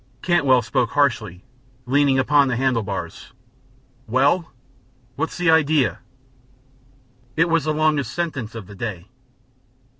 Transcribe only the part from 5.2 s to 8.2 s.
the idea?" It was the longest